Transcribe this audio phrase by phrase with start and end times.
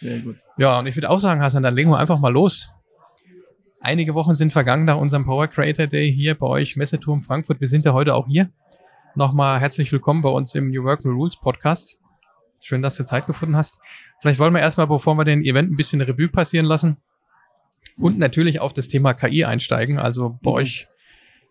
[0.00, 0.36] Sehr gut.
[0.56, 2.70] Ja, und ich würde auch sagen, Hassan, dann legen wir einfach mal los.
[3.80, 7.60] Einige Wochen sind vergangen nach unserem Power Creator Day hier bei euch, Messeturm Frankfurt.
[7.60, 8.50] Wir sind ja heute auch hier.
[9.14, 11.98] Nochmal herzlich willkommen bei uns im New Work New Rules Podcast.
[12.60, 13.78] Schön, dass du Zeit gefunden hast.
[14.20, 16.96] Vielleicht wollen wir erstmal, bevor wir den Event ein bisschen Revue passieren lassen
[17.98, 19.98] und natürlich auf das Thema KI einsteigen.
[19.98, 20.56] Also bei mhm.
[20.56, 20.88] euch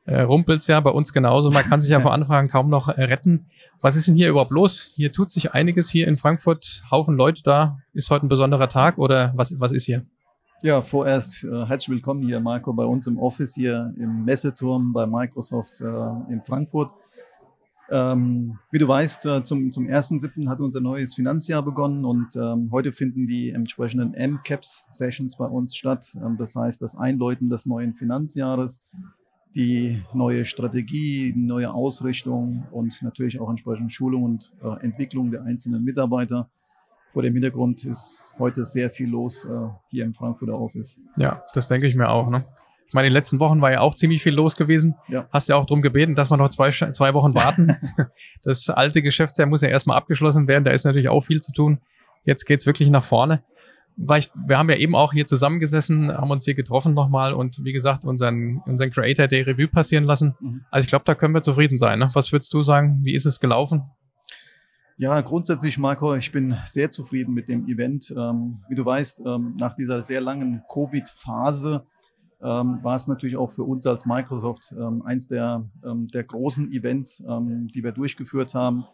[0.10, 1.52] äh, rumpelt's ja, bei uns genauso.
[1.52, 3.46] Man kann sich ja vor Anfragen kaum noch äh, retten.
[3.82, 4.92] Was ist denn hier überhaupt los?
[4.96, 6.84] Hier tut sich einiges hier in Frankfurt.
[6.90, 7.80] Haufen Leute da.
[7.94, 10.06] Ist heute ein besonderer Tag oder was, was ist hier?
[10.62, 15.06] Ja, vorerst äh, herzlich willkommen hier, Marco, bei uns im Office hier im Messeturm bei
[15.06, 15.86] Microsoft äh,
[16.34, 16.92] in Frankfurt.
[17.92, 20.50] Ähm, wie du weißt, äh, zum, zum 1.7.
[20.50, 26.16] hat unser neues Finanzjahr begonnen und ähm, heute finden die entsprechenden MCAPS-Sessions bei uns statt.
[26.16, 28.82] Ähm, das heißt, das Einläuten des neuen Finanzjahres,
[29.56, 35.44] die neue Strategie, die neue Ausrichtung und natürlich auch entsprechend Schulung und äh, Entwicklung der
[35.44, 36.50] einzelnen Mitarbeiter
[37.12, 41.00] vor dem Hintergrund ist heute sehr viel los äh, hier im Frankfurter Office.
[41.18, 42.30] Ja, das denke ich mir auch.
[42.30, 42.46] Ne?
[42.88, 44.96] Ich meine, in den letzten Wochen war ja auch ziemlich viel los gewesen.
[45.08, 45.28] Ja.
[45.32, 47.76] Hast ja auch darum gebeten, dass wir noch zwei, zwei Wochen warten.
[48.44, 50.64] das alte Geschäftsjahr muss ja erstmal abgeschlossen werden.
[50.64, 51.80] Da ist natürlich auch viel zu tun.
[52.24, 53.44] Jetzt geht's wirklich nach vorne.
[54.18, 57.74] Ich, wir haben ja eben auch hier zusammengesessen, haben uns hier getroffen nochmal und wie
[57.74, 60.36] gesagt, unseren, unseren Creator Day Review passieren lassen.
[60.40, 60.62] Mhm.
[60.72, 62.00] Also ich glaube, da können wir zufrieden sein.
[62.00, 62.10] Ne?
[62.14, 63.00] Was würdest du sagen?
[63.04, 63.84] Wie ist es gelaufen?
[64.98, 68.14] Ja, grundsätzlich, Marco, ich bin sehr zufrieden mit dem Event.
[68.18, 71.86] Ähm, wie du weißt, ähm, nach dieser sehr langen Covid-Phase
[72.42, 76.72] ähm, war es natürlich auch für uns als Microsoft ähm, eins der, ähm, der großen
[76.72, 78.86] Events, ähm, die wir durchgeführt haben.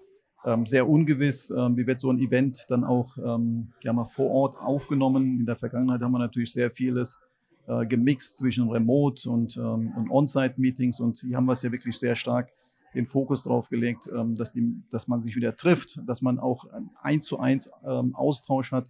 [0.65, 5.39] Sehr ungewiss, wie wird so ein Event dann auch ja, mal vor Ort aufgenommen.
[5.39, 7.19] In der Vergangenheit haben wir natürlich sehr vieles
[7.67, 12.16] äh, gemixt zwischen Remote und, und On-Site-Meetings und hier haben wir es ja wirklich sehr
[12.16, 12.51] stark
[12.95, 16.66] den Fokus darauf gelegt, ähm, dass, die, dass man sich wieder trifft, dass man auch
[17.01, 18.89] eins zu eins ähm, Austausch hat.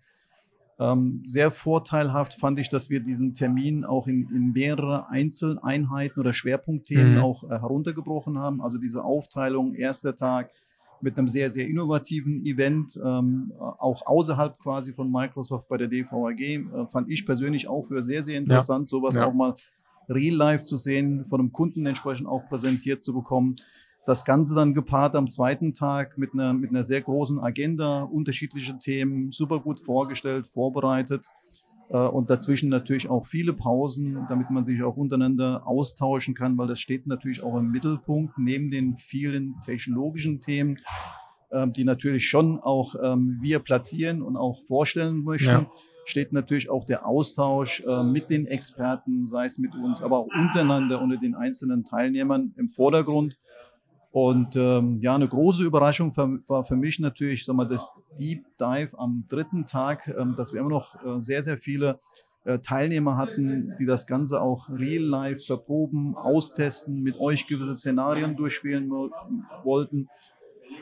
[0.78, 6.34] Ähm, sehr vorteilhaft fand ich, dass wir diesen Termin auch in, in mehrere Einzeleinheiten oder
[6.34, 7.24] Schwerpunktthemen mhm.
[7.24, 8.62] auch äh, heruntergebrochen haben.
[8.62, 10.52] Also diese Aufteilung, erster Tag
[11.02, 16.40] mit einem sehr, sehr innovativen Event, ähm, auch außerhalb quasi von Microsoft bei der DVAG,
[16.40, 18.98] äh, fand ich persönlich auch für sehr, sehr interessant, ja.
[18.98, 19.26] sowas ja.
[19.26, 19.56] auch mal
[20.10, 23.56] real life zu sehen, von einem Kunden entsprechend auch präsentiert zu bekommen.
[24.06, 28.78] Das Ganze dann gepaart am zweiten Tag mit einer, mit einer sehr großen Agenda, unterschiedliche
[28.78, 31.28] Themen, super gut vorgestellt, vorbereitet.
[31.90, 36.68] Äh, und dazwischen natürlich auch viele Pausen, damit man sich auch untereinander austauschen kann, weil
[36.68, 40.80] das steht natürlich auch im Mittelpunkt, neben den vielen technologischen Themen,
[41.52, 45.48] ähm, die natürlich schon auch ähm, wir platzieren und auch vorstellen möchten.
[45.48, 45.72] Ja
[46.06, 50.28] steht natürlich auch der Austausch äh, mit den Experten, sei es mit uns, aber auch
[50.28, 53.38] untereinander unter den einzelnen Teilnehmern im Vordergrund.
[54.16, 58.46] Und ähm, ja, eine große Überraschung für, war für mich natürlich, sag mal, das Deep
[58.58, 62.00] Dive am dritten Tag, ähm, dass wir immer noch äh, sehr, sehr viele
[62.46, 68.38] äh, Teilnehmer hatten, die das Ganze auch real life verproben, austesten, mit euch gewisse Szenarien
[68.38, 70.08] durchspielen wollten.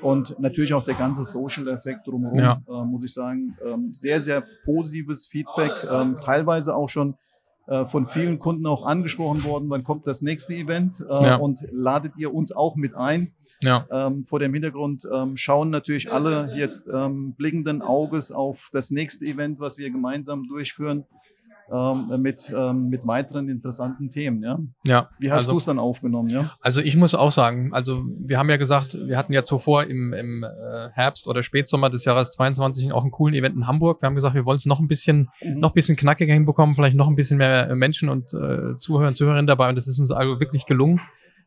[0.04, 2.62] Und natürlich auch der ganze Social-Effekt drumherum, ja.
[2.70, 7.16] äh, muss ich sagen, ähm, sehr, sehr positives Feedback, ähm, teilweise auch schon
[7.68, 11.36] äh, von vielen Kunden auch angesprochen worden, wann kommt das nächste Event äh, ja.
[11.38, 13.32] und ladet ihr uns auch mit ein.
[13.62, 13.88] Ja.
[13.90, 19.26] Ähm, vor dem Hintergrund ähm, schauen natürlich alle jetzt ähm, blickenden Auges auf das nächste
[19.26, 21.06] Event, was wir gemeinsam durchführen
[21.72, 24.44] ähm, mit, ähm, mit weiteren interessanten Themen.
[24.44, 24.60] Ja?
[24.84, 26.30] ja Wie hast also, du es dann aufgenommen?
[26.30, 26.52] Ja?
[26.62, 30.14] Also ich muss auch sagen, also wir haben ja gesagt, wir hatten ja zuvor im,
[30.14, 34.02] im äh, Herbst oder Spätsommer des Jahres 22 auch einen coolen Event in Hamburg.
[34.02, 35.60] Wir haben gesagt, wir wollen es noch ein bisschen, mhm.
[35.60, 39.16] noch ein bisschen knackiger hinbekommen, vielleicht noch ein bisschen mehr Menschen und äh, Zuhörer und
[39.16, 39.70] Zuhörerinnen dabei.
[39.70, 41.00] Und das ist uns also wirklich gelungen.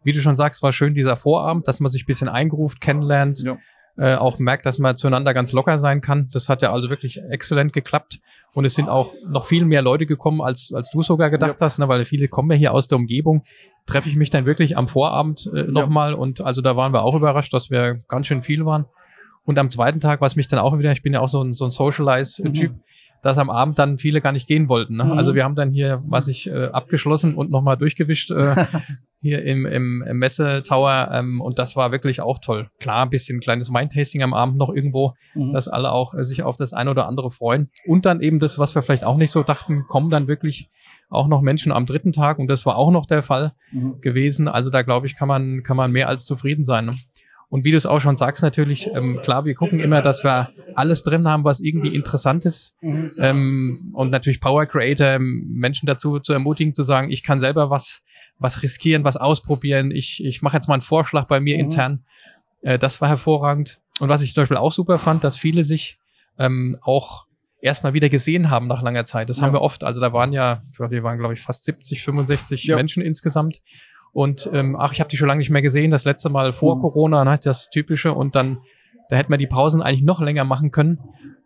[0.03, 3.43] Wie du schon sagst, war schön dieser Vorabend, dass man sich ein bisschen eingeruft, kennenlernt.
[3.43, 3.59] Ja
[3.98, 6.28] äh, auch merkt, dass man zueinander ganz locker sein kann.
[6.32, 8.20] Das hat ja also wirklich exzellent geklappt.
[8.52, 11.66] Und es sind auch noch viel mehr Leute gekommen, als, als du sogar gedacht ja.
[11.66, 11.88] hast, ne?
[11.88, 13.42] weil viele kommen ja hier aus der Umgebung.
[13.86, 16.16] Treffe ich mich dann wirklich am Vorabend äh, nochmal ja.
[16.16, 18.87] und also da waren wir auch überrascht, dass wir ganz schön viel waren.
[19.44, 21.54] Und am zweiten Tag, was mich dann auch wieder, ich bin ja auch so ein,
[21.54, 22.82] so ein Socialize-Typ, mhm.
[23.22, 24.96] Dass am Abend dann viele gar nicht gehen wollten.
[24.96, 25.04] Ne?
[25.04, 25.12] Mhm.
[25.12, 28.30] Also wir haben dann hier, was ich äh, abgeschlossen und nochmal durchgewischt.
[28.30, 28.66] Äh,
[29.20, 32.68] hier im, im, im Messetower ähm, und das war wirklich auch toll.
[32.78, 35.50] Klar, ein bisschen kleines Mindtasting am Abend noch irgendwo, mhm.
[35.50, 37.70] dass alle auch äh, sich auf das eine oder andere freuen.
[37.86, 40.70] Und dann eben das, was wir vielleicht auch nicht so dachten, kommen dann wirklich
[41.08, 44.00] auch noch Menschen am dritten Tag und das war auch noch der Fall mhm.
[44.00, 44.48] gewesen.
[44.48, 46.86] Also da glaube ich, kann man, kann man mehr als zufrieden sein.
[46.86, 46.94] Ne?
[47.48, 50.50] Und wie du es auch schon sagst, natürlich, ähm, klar, wir gucken immer, dass wir
[50.75, 52.76] alles drin haben, was irgendwie interessant ist.
[52.81, 53.10] Mhm.
[53.19, 57.70] Ähm, und natürlich Power Creator, ähm, Menschen dazu zu ermutigen, zu sagen, ich kann selber
[57.70, 58.02] was
[58.38, 59.90] was riskieren, was ausprobieren.
[59.90, 61.64] Ich, ich mache jetzt mal einen Vorschlag bei mir mhm.
[61.64, 62.04] intern.
[62.62, 63.81] Äh, das war hervorragend.
[63.99, 65.99] Und was ich zum Beispiel auch super fand, dass viele sich
[66.38, 67.26] ähm, auch
[67.60, 69.31] erstmal wieder gesehen haben nach langer Zeit.
[69.31, 69.44] Das ja.
[69.44, 69.84] haben wir oft.
[69.84, 72.76] Also da waren ja, wir waren glaube ich fast 70, 65 ja.
[72.76, 73.62] Menschen insgesamt.
[74.16, 75.90] Und ähm, ach, ich habe die schon lange nicht mehr gesehen.
[75.90, 76.80] Das letzte Mal vor mhm.
[76.80, 78.14] Corona, ne, das typische.
[78.14, 78.56] Und dann,
[79.10, 81.00] da hätten wir die Pausen eigentlich noch länger machen können.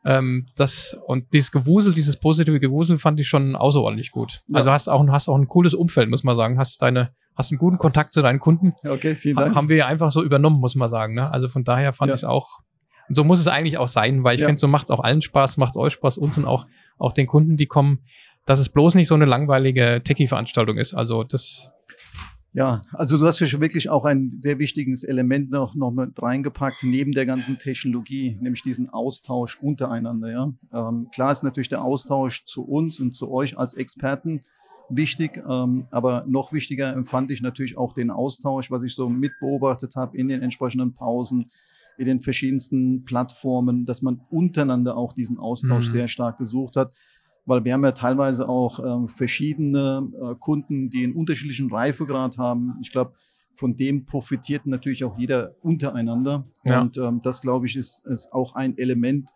[0.04, 4.42] Ähm, das und dieses Gewusel, dieses positive Gewusel fand ich schon außerordentlich gut.
[4.46, 4.58] Ja.
[4.58, 6.60] Also hast auch hast auch ein cooles Umfeld, muss man sagen.
[6.60, 8.72] Hast deine hast einen guten Kontakt zu deinen Kunden.
[8.88, 9.56] Okay, vielen Dank.
[9.56, 11.16] Haben wir ja einfach so übernommen, muss man sagen.
[11.16, 11.28] Ne?
[11.28, 12.14] Also von daher fand ja.
[12.14, 12.60] ich es auch.
[13.08, 14.46] Und so muss es eigentlich auch sein, weil ich ja.
[14.46, 16.66] finde, so macht es auch allen Spaß, macht es euch Spaß, uns und auch,
[16.98, 18.04] auch den Kunden, die kommen,
[18.46, 20.94] dass es bloß nicht so eine langweilige Techie-Veranstaltung ist.
[20.94, 21.72] Also das
[22.52, 26.20] ja, also du hast ja schon wirklich auch ein sehr wichtiges Element noch, noch mit
[26.20, 30.30] reingepackt, neben der ganzen Technologie, nämlich diesen Austausch untereinander.
[30.30, 30.52] Ja?
[30.72, 34.40] Ähm, klar ist natürlich der Austausch zu uns und zu euch als Experten
[34.88, 39.94] wichtig, ähm, aber noch wichtiger empfand ich natürlich auch den Austausch, was ich so mitbeobachtet
[39.94, 41.50] habe in den entsprechenden Pausen,
[41.98, 45.92] in den verschiedensten Plattformen, dass man untereinander auch diesen Austausch mhm.
[45.92, 46.92] sehr stark gesucht hat
[47.46, 52.76] weil wir haben ja teilweise auch äh, verschiedene äh, Kunden, die einen unterschiedlichen Reifegrad haben.
[52.82, 53.12] Ich glaube,
[53.54, 56.44] von dem profitiert natürlich auch jeder untereinander.
[56.64, 56.80] Ja.
[56.80, 59.30] Und ähm, das, glaube ich, ist, ist auch ein Element,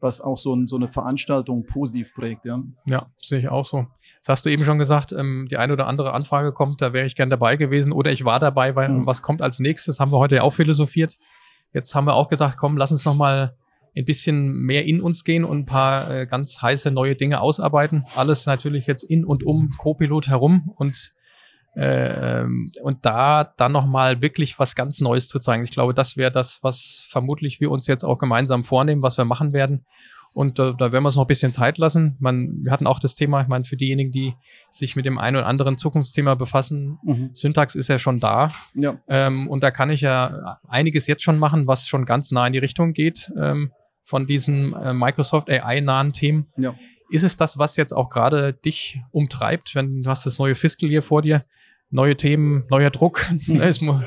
[0.00, 2.44] was auch so, ein, so, eine Veranstaltung positiv prägt.
[2.44, 3.86] Ja, ja sehe ich auch so.
[4.20, 7.06] Das hast du eben schon gesagt, ähm, die eine oder andere Anfrage kommt, da wäre
[7.06, 9.06] ich gern dabei gewesen oder ich war dabei, weil mhm.
[9.06, 11.18] was kommt als nächstes, haben wir heute ja auch philosophiert.
[11.72, 13.56] Jetzt haben wir auch gedacht, komm, lass uns noch mal
[13.96, 18.04] ein bisschen mehr in uns gehen und ein paar äh, ganz heiße neue Dinge ausarbeiten.
[18.14, 21.12] Alles natürlich jetzt in und um Copilot herum und
[21.74, 22.44] äh,
[22.82, 25.62] und da dann nochmal wirklich was ganz Neues zu zeigen.
[25.62, 29.24] Ich glaube, das wäre das, was vermutlich wir uns jetzt auch gemeinsam vornehmen, was wir
[29.24, 29.86] machen werden.
[30.38, 32.16] Und äh, da werden wir uns noch ein bisschen Zeit lassen.
[32.20, 34.34] Man, wir hatten auch das Thema, ich meine, für diejenigen, die
[34.70, 37.30] sich mit dem einen oder anderen Zukunftsthema befassen, mhm.
[37.32, 38.50] Syntax ist ja schon da.
[38.74, 39.00] Ja.
[39.08, 42.52] Ähm, und da kann ich ja einiges jetzt schon machen, was schon ganz nah in
[42.52, 43.32] die Richtung geht.
[43.36, 43.72] Ähm,
[44.04, 46.46] von diesen äh, Microsoft AI-nahen Themen.
[46.56, 46.76] Ja.
[47.10, 50.88] Ist es das, was jetzt auch gerade dich umtreibt, wenn du hast das neue Fiscal
[50.88, 51.44] hier vor dir,
[51.90, 53.24] neue Themen, neuer Druck,
[53.60, 54.00] es mu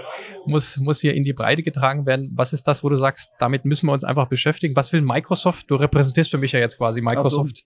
[0.46, 2.32] muss, muss hier in die Breite getragen werden.
[2.36, 4.76] Was ist das, wo du sagst, damit müssen wir uns einfach beschäftigen?
[4.76, 5.70] Was will Microsoft?
[5.70, 7.58] Du repräsentierst für mich ja jetzt quasi Microsoft.
[7.58, 7.64] So.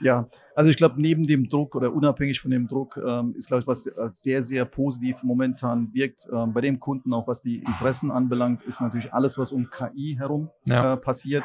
[0.00, 3.60] Ja, also ich glaube, neben dem Druck oder unabhängig von dem Druck ähm, ist, glaube
[3.60, 8.10] ich, was sehr, sehr positiv momentan wirkt ähm, bei dem Kunden, auch was die Interessen
[8.10, 10.94] anbelangt, ist natürlich alles, was um KI herum ja.
[10.94, 11.44] äh, passiert.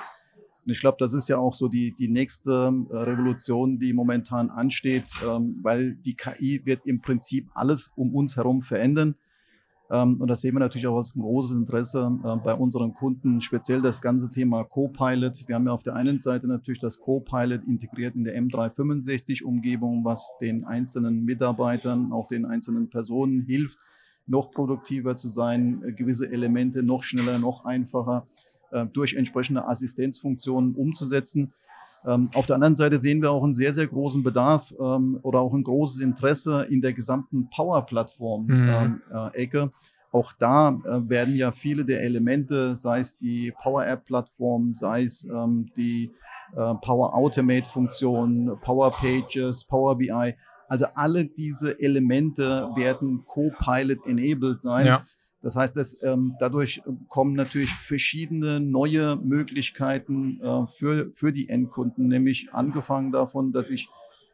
[0.68, 4.50] Und ich glaube, das ist ja auch so die, die nächste äh, Revolution, die momentan
[4.50, 9.16] ansteht, ähm, weil die KI wird im Prinzip alles um uns herum verändern.
[9.90, 13.82] Ähm, und das sehen wir natürlich auch als großes Interesse äh, bei unseren Kunden, speziell
[13.82, 15.48] das ganze Thema Copilot.
[15.48, 20.34] Wir haben ja auf der einen Seite natürlich das Copilot integriert in der M365-Umgebung, was
[20.42, 23.80] den einzelnen Mitarbeitern, auch den einzelnen Personen hilft,
[24.26, 28.28] noch produktiver zu sein, äh, gewisse Elemente noch schneller, noch einfacher
[28.94, 31.54] durch entsprechende Assistenzfunktionen umzusetzen.
[32.06, 35.42] Ähm, auf der anderen Seite sehen wir auch einen sehr, sehr großen Bedarf ähm, oder
[35.42, 39.66] auch ein großes Interesse in der gesamten Power-Plattform-Ecke.
[39.66, 39.68] Mhm.
[39.68, 39.72] Äh,
[40.12, 45.26] auch da äh, werden ja viele der Elemente, sei es die Power App-Plattform, sei es
[45.26, 46.12] ähm, die
[46.56, 50.36] äh, Power Automate-Funktion, Power Pages, Power BI,
[50.70, 54.86] also alle diese Elemente werden Co-Pilot enabled sein.
[54.86, 55.02] Ja.
[55.42, 62.08] Das heißt, dass, ähm, dadurch kommen natürlich verschiedene neue Möglichkeiten äh, für, für die Endkunden,
[62.08, 63.88] nämlich angefangen davon, dass ich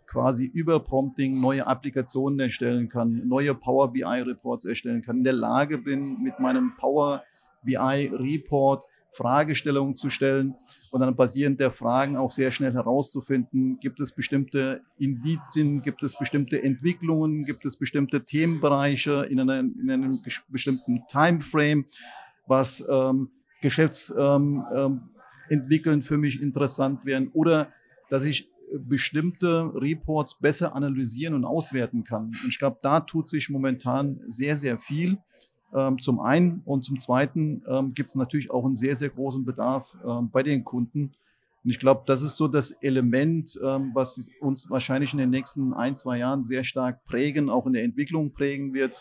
[0.08, 5.34] quasi über Prompting neue Applikationen erstellen kann, neue Power BI Reports erstellen kann, in der
[5.34, 7.24] Lage bin, mit meinem Power
[7.63, 10.55] BI Report Fragestellungen zu stellen
[10.91, 16.17] und dann basierend der Fragen auch sehr schnell herauszufinden, gibt es bestimmte Indizien, gibt es
[16.17, 21.86] bestimmte Entwicklungen, gibt es bestimmte Themenbereiche in, einer, in einem bestimmten Timeframe,
[22.48, 23.29] was ähm,
[23.62, 24.63] Geschäftsentwickeln
[25.50, 27.72] ähm, ähm, für mich interessant wären oder
[28.10, 32.25] dass ich bestimmte Reports besser analysieren und auswerten kann.
[32.25, 35.20] Und ich glaube, da tut sich momentan sehr, sehr viel
[35.75, 36.62] ähm, zum einen.
[36.65, 40.44] Und zum Zweiten ähm, gibt es natürlich auch einen sehr, sehr großen Bedarf ähm, bei
[40.44, 41.13] den Kunden.
[41.63, 45.74] Und ich glaube, das ist so das Element, ähm, was uns wahrscheinlich in den nächsten
[45.74, 48.94] ein, zwei Jahren sehr stark prägen, auch in der Entwicklung prägen wird,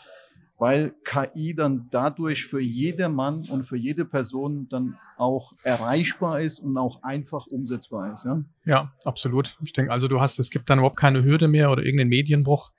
[0.57, 6.77] weil KI dann dadurch für jedermann und für jede Person dann auch erreichbar ist und
[6.77, 8.23] auch einfach umsetzbar ist.
[8.25, 9.57] Ja, ja absolut.
[9.63, 12.71] Ich denke, also du hast, es gibt dann überhaupt keine Hürde mehr oder irgendeinen Medienbruch.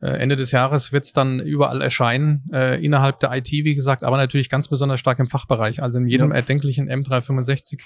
[0.00, 4.02] Äh, Ende des Jahres wird es dann überall erscheinen, äh, innerhalb der IT, wie gesagt,
[4.02, 5.82] aber natürlich ganz besonders stark im Fachbereich.
[5.82, 6.36] Also in jedem ja.
[6.36, 7.80] erdenklichen M365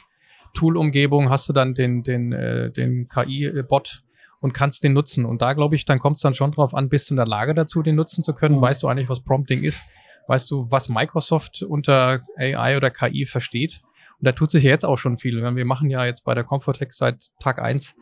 [0.55, 4.03] Tool-Umgebung hast du dann den, den, äh, den KI-Bot
[4.41, 5.25] und kannst den nutzen.
[5.25, 7.27] Und da glaube ich, dann kommt es dann schon drauf an, bist du in der
[7.27, 8.57] Lage dazu, den nutzen zu können?
[8.57, 8.61] Mhm.
[8.61, 9.83] Weißt du eigentlich, was Prompting ist?
[10.29, 13.83] Weißt du, was Microsoft unter AI oder KI versteht?
[14.19, 15.43] Und da tut sich ja jetzt auch schon viel.
[15.43, 17.97] Wir machen ja jetzt bei der Comfortech seit Tag eins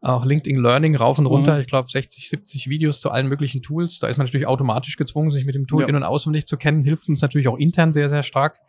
[0.00, 1.56] auch LinkedIn Learning rauf und runter.
[1.56, 1.60] Mhm.
[1.62, 3.98] Ich glaube 60, 70 Videos zu allen möglichen Tools.
[3.98, 5.88] Da ist man natürlich automatisch gezwungen, sich mit dem Tool ja.
[5.88, 6.84] in- und auswendig zu kennen.
[6.84, 8.60] Hilft uns natürlich auch intern sehr, sehr stark,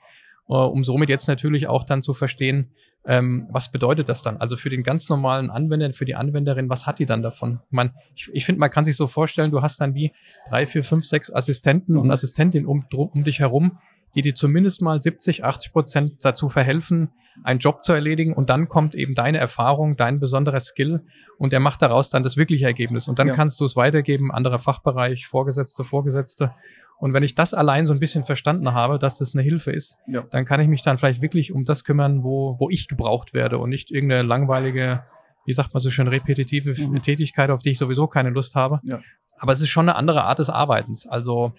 [0.48, 2.72] äh, um somit jetzt natürlich auch dann zu verstehen,
[3.06, 4.38] ähm, was bedeutet das dann?
[4.38, 7.62] Also für den ganz normalen Anwender, für die Anwenderin, was hat die dann davon?
[7.70, 10.12] Man, ich, ich finde, man kann sich so vorstellen, du hast dann wie
[10.50, 12.02] drei, vier, fünf, sechs Assistenten mhm.
[12.02, 13.80] und Assistentinnen um, um dich herum,
[14.16, 17.10] die dir zumindest mal 70, 80 Prozent dazu verhelfen,
[17.44, 18.34] einen Job zu erledigen.
[18.34, 21.04] Und dann kommt eben deine Erfahrung, dein besonderer Skill
[21.38, 23.08] und er macht daraus dann das wirkliche Ergebnis.
[23.08, 23.34] Und dann ja.
[23.34, 26.52] kannst du es weitergeben, anderer Fachbereich, Vorgesetzte, Vorgesetzte.
[27.00, 29.98] Und wenn ich das allein so ein bisschen verstanden habe, dass das eine Hilfe ist,
[30.06, 30.26] ja.
[30.32, 33.58] dann kann ich mich dann vielleicht wirklich um das kümmern, wo, wo ich gebraucht werde
[33.58, 35.04] und nicht irgendeine langweilige,
[35.46, 37.02] wie sagt man so schön, repetitive mhm.
[37.02, 38.82] Tätigkeit, auf die ich sowieso keine Lust habe.
[38.84, 39.00] Ja.
[39.38, 41.08] Aber es ist schon eine andere Art des Arbeitens.
[41.08, 41.54] Also,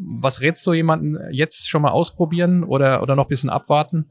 [0.00, 4.06] was rätst du jemanden jetzt schon mal ausprobieren oder, oder noch ein bisschen abwarten?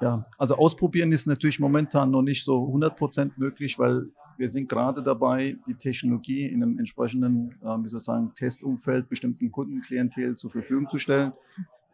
[0.00, 4.06] Ja, also ausprobieren ist natürlich momentan noch nicht so 100% möglich, weil
[4.36, 9.08] wir sind gerade dabei, die Technologie in einem entsprechenden, äh, wie soll ich sagen, Testumfeld
[9.08, 11.32] bestimmten Kundenklientel zur Verfügung zu stellen.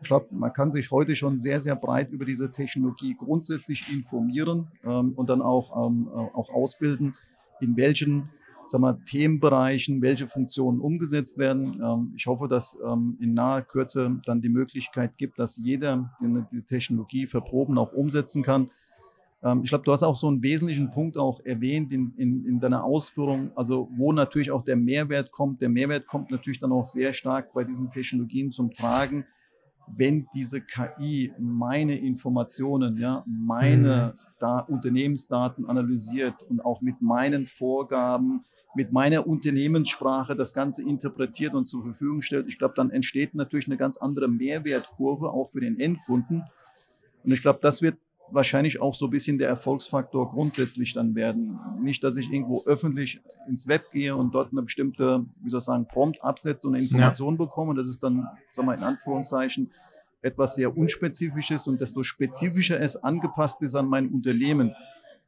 [0.00, 4.68] Ich glaube, man kann sich heute schon sehr, sehr breit über diese Technologie grundsätzlich informieren
[4.84, 7.14] ähm, und dann auch, ähm, auch ausbilden,
[7.60, 8.30] in welchen
[8.70, 11.80] sag mal, Themenbereichen, welche Funktionen umgesetzt werden.
[11.82, 16.64] Ähm, ich hoffe, dass ähm, in naher Kürze dann die Möglichkeit gibt, dass jeder diese
[16.64, 18.70] Technologie verproben auch umsetzen kann.
[19.42, 22.60] Ähm, ich glaube, du hast auch so einen wesentlichen Punkt auch erwähnt in, in, in
[22.60, 25.60] deiner Ausführung, also wo natürlich auch der Mehrwert kommt.
[25.60, 29.24] Der Mehrwert kommt natürlich dann auch sehr stark bei diesen Technologien zum Tragen,
[29.96, 34.20] wenn diese KI meine Informationen, ja, meine mhm.
[34.38, 38.42] da Unternehmensdaten analysiert und auch mit meinen Vorgaben,
[38.74, 43.66] mit meiner Unternehmenssprache das Ganze interpretiert und zur Verfügung stellt, ich glaube, dann entsteht natürlich
[43.66, 46.44] eine ganz andere Mehrwertkurve auch für den Endkunden.
[47.24, 47.98] Und ich glaube, das wird
[48.32, 51.58] wahrscheinlich auch so ein bisschen der Erfolgsfaktor grundsätzlich dann werden.
[51.80, 55.64] Nicht, dass ich irgendwo öffentlich ins Web gehe und dort eine bestimmte, wie soll ich
[55.64, 57.38] sagen, Prompt absetze und eine Information ja.
[57.44, 57.74] bekomme.
[57.74, 59.70] Das ist dann, sagen wir mal in Anführungszeichen,
[60.22, 64.74] etwas sehr Unspezifisches und desto spezifischer es angepasst ist an mein Unternehmen,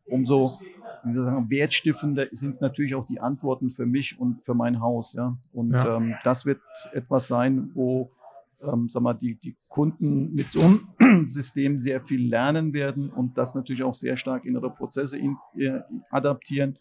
[0.07, 0.59] umso
[1.05, 4.81] wie soll ich sagen, wertstiftender sind natürlich auch die Antworten für mich und für mein
[4.81, 5.15] Haus.
[5.15, 5.37] Ja?
[5.53, 5.97] Und ja.
[5.97, 6.61] Ähm, das wird
[6.93, 8.11] etwas sein, wo
[8.63, 13.37] ähm, sag mal, die, die Kunden mit so einem System sehr viel lernen werden und
[13.39, 16.79] das natürlich auch sehr stark in ihre Prozesse in, äh, adaptieren.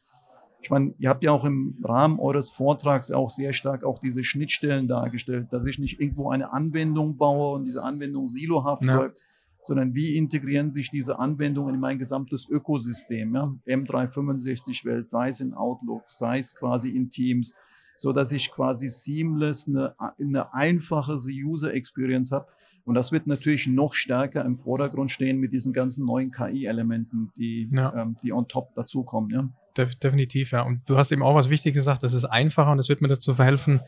[0.61, 4.23] Ich meine, ihr habt ja auch im Rahmen eures Vortrags auch sehr stark auch diese
[4.23, 8.95] Schnittstellen dargestellt, dass ich nicht irgendwo eine Anwendung baue und diese Anwendung silohaft ja.
[8.95, 9.17] läuft,
[9.63, 13.55] sondern wie integrieren sich diese Anwendungen in mein gesamtes Ökosystem, ja?
[13.67, 17.55] M365-Welt, sei es in Outlook, sei es quasi in Teams,
[18.01, 22.47] so dass ich quasi seamless eine, eine einfache User Experience habe.
[22.83, 27.69] Und das wird natürlich noch stärker im Vordergrund stehen mit diesen ganzen neuen KI-Elementen, die,
[27.71, 27.93] ja.
[27.95, 29.29] ähm, die on top dazukommen.
[29.29, 29.49] Ja.
[29.77, 30.61] Def definitiv, ja.
[30.61, 33.07] Und du hast eben auch was Wichtiges gesagt, das ist einfacher und es wird mir
[33.07, 33.81] dazu verhelfen,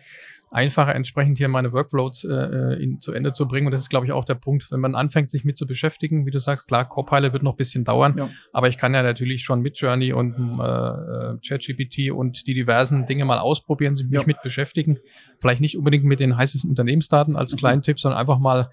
[0.51, 3.67] einfacher entsprechend hier meine Workloads äh, äh, in, zu Ende zu bringen.
[3.67, 6.25] Und das ist, glaube ich, auch der Punkt, wenn man anfängt, sich mit zu beschäftigen,
[6.25, 8.29] wie du sagst, klar, Copilot wird noch ein bisschen dauern, ja.
[8.53, 13.25] aber ich kann ja natürlich schon mit Journey und äh, ChatGPT und die diversen Dinge
[13.25, 14.27] mal ausprobieren, sich mich ja.
[14.27, 14.99] mit beschäftigen.
[15.39, 17.57] Vielleicht nicht unbedingt mit den heißesten Unternehmensdaten als mhm.
[17.57, 18.69] kleinen Tipp, sondern einfach mal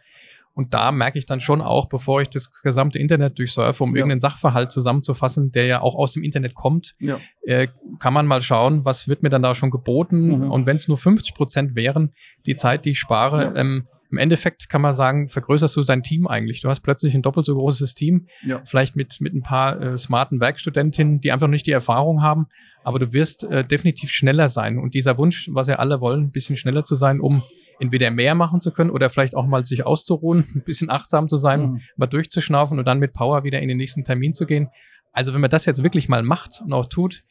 [0.55, 3.97] und da merke ich dann schon auch, bevor ich das gesamte Internet durchsurfe, um ja.
[3.97, 7.21] irgendeinen Sachverhalt zusammenzufassen, der ja auch aus dem Internet kommt, ja.
[7.43, 10.39] äh, kann man mal schauen, was wird mir dann da schon geboten.
[10.39, 10.51] Mhm.
[10.51, 12.13] Und wenn es nur 50 Prozent wären,
[12.47, 13.57] die Zeit, die ich spare, ja.
[13.57, 16.61] ähm, im Endeffekt kann man sagen, vergrößerst du dein Team eigentlich.
[16.61, 18.61] Du hast plötzlich ein doppelt so großes Team, ja.
[18.65, 22.49] vielleicht mit, mit ein paar äh, smarten Werkstudentinnen, die einfach nicht die Erfahrung haben,
[22.83, 24.79] aber du wirst äh, definitiv schneller sein.
[24.79, 27.43] Und dieser Wunsch, was ja alle wollen, ein bisschen schneller zu sein, um
[27.81, 31.37] entweder mehr machen zu können oder vielleicht auch mal sich auszuruhen, ein bisschen achtsam zu
[31.37, 31.81] sein, mhm.
[31.97, 34.69] mal durchzuschnaufen und dann mit Power wieder in den nächsten Termin zu gehen.
[35.13, 37.25] Also wenn man das jetzt wirklich mal macht und auch tut,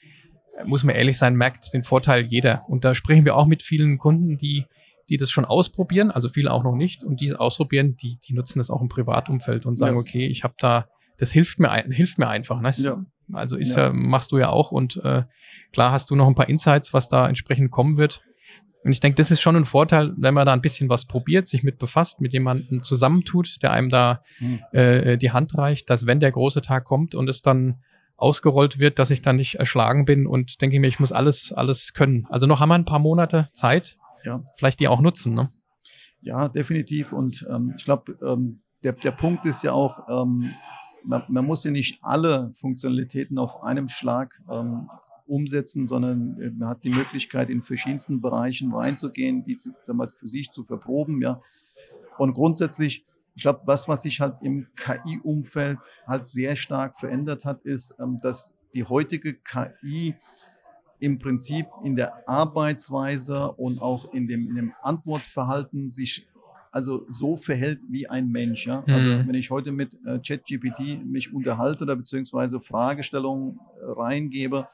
[0.66, 2.66] muss man ehrlich sein, merkt den Vorteil jeder.
[2.68, 4.66] Und da sprechen wir auch mit vielen Kunden, die,
[5.08, 8.60] die das schon ausprobieren, also viele auch noch nicht, und die ausprobieren, die, die nutzen
[8.60, 10.02] das auch im Privatumfeld und sagen, ja.
[10.02, 10.88] okay, ich habe da,
[11.18, 12.62] das hilft mir, hilft mir einfach.
[12.62, 12.72] Ne?
[12.78, 13.06] Ja.
[13.32, 13.88] Also ist ja.
[13.88, 13.94] ja.
[13.94, 15.24] machst du ja auch und äh,
[15.72, 18.24] klar hast du noch ein paar Insights, was da entsprechend kommen wird.
[18.84, 21.48] Und ich denke, das ist schon ein Vorteil, wenn man da ein bisschen was probiert,
[21.48, 24.60] sich mit befasst, mit jemandem zusammentut, der einem da mhm.
[24.72, 27.82] äh, die Hand reicht, dass wenn der große Tag kommt und es dann
[28.16, 31.94] ausgerollt wird, dass ich dann nicht erschlagen bin und denke mir, ich muss alles, alles
[31.94, 32.26] können.
[32.30, 34.44] Also noch haben wir ein paar Monate Zeit, ja.
[34.56, 35.34] vielleicht die auch nutzen.
[35.34, 35.50] Ne?
[36.22, 37.14] Ja, definitiv.
[37.14, 40.54] Und ähm, ich glaube, ähm, der, der Punkt ist ja auch, ähm,
[41.04, 44.90] man, man, muss ja nicht alle Funktionalitäten auf einem Schlag ähm,
[45.30, 50.52] umsetzen, sondern äh, man hat die Möglichkeit, in verschiedensten Bereichen reinzugehen, die damals für sich
[50.52, 51.22] zu verproben.
[51.22, 51.42] Ja.
[52.18, 53.06] Und grundsätzlich,
[53.36, 58.18] ich glaube, was, was sich halt im KI-Umfeld halt sehr stark verändert hat, ist, ähm,
[58.22, 60.16] dass die heutige KI
[61.00, 66.28] im Prinzip in der Arbeitsweise und auch in dem, in dem Antwortverhalten sich
[66.72, 68.68] also so verhält wie ein Mensch.
[68.68, 68.84] Ja?
[68.88, 69.28] Also Mhm.
[69.28, 74.68] wenn ich heute mit äh, ChatGPT mich unterhalte oder beziehungsweise Fragestellungen äh, reingebe,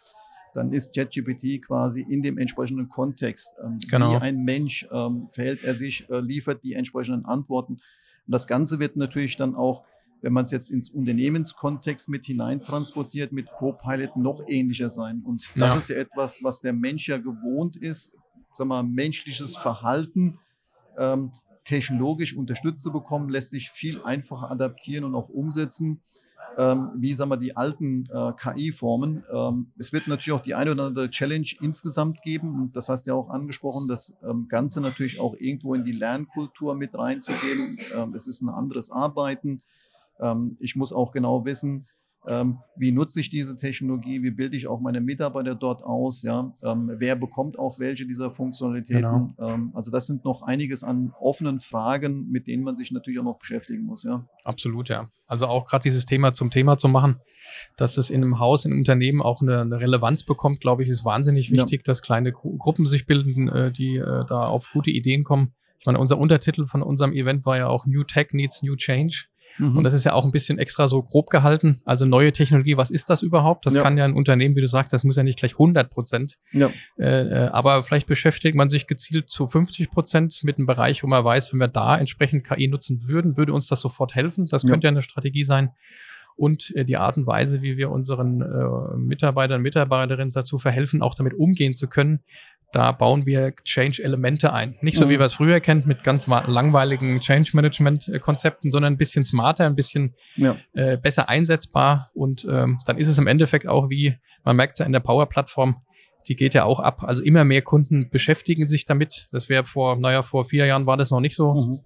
[0.56, 3.50] dann ist ChatGPT quasi in dem entsprechenden Kontext.
[3.64, 4.14] Ähm, Genau.
[4.14, 7.74] Wie ein Mensch ähm, verhält er sich, äh, liefert die entsprechenden Antworten.
[7.74, 9.84] Und das Ganze wird natürlich dann auch,
[10.22, 15.22] wenn man es jetzt ins Unternehmenskontext mit hineintransportiert, mit Copilot noch ähnlicher sein.
[15.24, 15.78] Und das Ja.
[15.78, 18.14] ist ja etwas, was der Mensch ja gewohnt ist,
[18.56, 20.40] sag mal, menschliches Verhalten
[20.98, 21.32] ähm,
[21.66, 26.02] technologisch unterstützt zu bekommen, lässt sich viel einfacher adaptieren und auch umsetzen,
[26.58, 29.24] ähm, wie sagen wir, die alten äh, KI-Formen.
[29.32, 32.62] Ähm, es wird natürlich auch die eine oder andere Challenge insgesamt geben.
[32.62, 35.92] Und das hast du ja auch angesprochen, das ähm, Ganze natürlich auch irgendwo in die
[35.92, 37.78] Lernkultur mit reinzugeben.
[37.96, 39.62] Ähm, es ist ein anderes Arbeiten.
[40.20, 41.88] Ähm, ich muss auch genau wissen,
[42.28, 46.54] ähm, wie nutze ich diese Technologie, wie bilde ich auch meine Mitarbeiter dort aus, ja,
[46.64, 49.36] ähm, wer bekommt auch welche dieser Funktionalitäten.
[49.40, 53.24] Ähm, also das sind noch einiges an offenen Fragen, mit denen man sich natürlich auch
[53.24, 54.26] noch beschäftigen muss, ja.
[54.44, 55.10] Absolut, ja.
[55.28, 57.18] Also auch gerade dieses Thema zum Thema zu machen,
[57.78, 60.90] dass es in einem Haus, in einem Unternehmen auch eine, eine Relevanz bekommt, glaube ich,
[60.90, 61.64] ist wahnsinnig Ja.
[61.64, 65.54] wichtig, dass kleine Gru Gruppen sich bilden, äh, die äh, da auf gute Ideen kommen.
[65.80, 69.26] Ich meine, unser Untertitel von unserem Event war ja auch New Tech Needs New Change.
[69.58, 69.78] Mhm.
[69.78, 71.82] Und das ist ja auch ein bisschen extra so grob gehalten.
[71.86, 73.66] Also neue Technologie, was ist das überhaupt?
[73.66, 73.82] Das Ja.
[73.84, 76.38] kann ja ein Unternehmen, wie du sagst, das muss ja nicht gleich 100 Prozent.
[76.52, 76.70] ja.
[76.98, 81.08] Äh, äh, aber vielleicht beschäftigt man sich gezielt zu 50 Prozent mit einem Bereich, wo
[81.08, 84.48] man weiß, wenn wir da entsprechend KI nutzen würden, würde uns das sofort helfen.
[84.48, 84.70] Das Ja.
[84.70, 85.72] könnte ja eine Strategie sein.
[86.38, 91.02] Und äh, die Art und Weise, wie wir unseren äh, Mitarbeitern und Mitarbeiterinnen dazu verhelfen,
[91.02, 92.20] auch damit umgehen zu können,
[92.76, 94.76] da bauen wir Change-Elemente ein.
[94.82, 95.10] Nicht so, Mhm.
[95.10, 100.14] wie wir es früher kennt, mit ganz langweiligen Change-Management-Konzepten, sondern ein bisschen smarter, ein bisschen
[100.36, 100.58] ja.
[100.74, 104.80] äh, besser einsetzbar und ähm, dann ist es im Endeffekt auch wie, man merkt es
[104.80, 105.78] ja in der Power-Plattform,
[106.28, 107.04] die geht ja auch ab.
[107.04, 109.30] Also immer mehr Kunden beschäftigen sich damit.
[109.32, 111.54] Das wäre vor, naja, vor vier Jahren war das noch nicht so.
[111.54, 111.80] Mhm.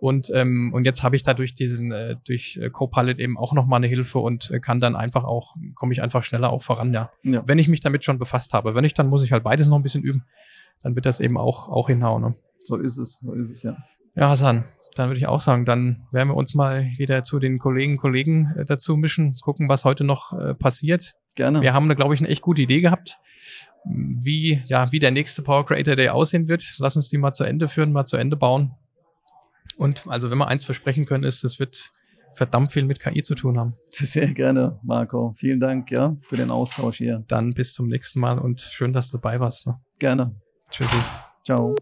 [0.00, 3.52] Und, ähm, und jetzt habe ich da durch diesen, äh, durch äh, Copilot eben auch
[3.52, 6.94] nochmal eine Hilfe und äh, kann dann einfach auch, komme ich einfach schneller auch voran,
[6.94, 7.10] ja.
[7.22, 7.42] ja.
[7.46, 8.74] Wenn ich mich damit schon befasst habe.
[8.74, 10.24] Wenn nicht, dann muss ich halt beides noch ein bisschen üben.
[10.82, 12.22] Dann wird das eben auch, auch hinhauen.
[12.22, 12.34] Ne?
[12.64, 13.76] So ist es, so ist es, ja.
[14.16, 17.58] Ja, Hassan, dann würde ich auch sagen, dann werden wir uns mal wieder zu den
[17.58, 21.14] Kollegen Kollegen äh, dazu mischen, gucken, was heute noch äh, passiert.
[21.36, 21.60] Gerne.
[21.60, 23.18] Wir haben da, glaube ich, eine echt gute Idee gehabt,
[23.84, 26.76] wie, ja, wie der nächste Power Creator Day aussehen wird.
[26.78, 28.72] Lass uns die mal zu Ende führen, mal zu Ende bauen.
[29.80, 31.90] Und also, wenn wir eins versprechen können, ist, es wird
[32.34, 33.76] verdammt viel mit KI zu tun haben.
[33.90, 35.32] Sehr gerne, Marco.
[35.34, 37.24] Vielen Dank, ja, für den Austausch hier.
[37.28, 39.66] Dann bis zum nächsten Mal und schön, dass du dabei warst.
[39.66, 39.80] Ne?
[39.98, 40.34] Gerne.
[40.70, 40.96] Tschüssi.
[41.44, 41.74] Ciao.